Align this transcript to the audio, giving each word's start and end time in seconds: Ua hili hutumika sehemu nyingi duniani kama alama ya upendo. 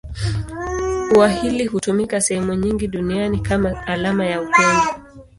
Ua 1.17 1.29
hili 1.29 1.65
hutumika 1.65 2.21
sehemu 2.21 2.53
nyingi 2.53 2.87
duniani 2.87 3.39
kama 3.39 3.87
alama 3.87 4.25
ya 4.25 4.41
upendo. 4.41 5.01